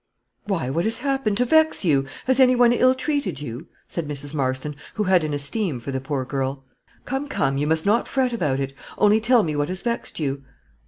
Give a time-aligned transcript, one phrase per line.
[0.45, 2.07] "Why, what has happened to vex you?
[2.25, 4.33] Has anyone ill treated you?" said Mrs.
[4.33, 6.63] Marston, who had an esteem for the poor girl.
[7.05, 10.43] "Come, come, you must not fret about it; only tell me what has vexed you."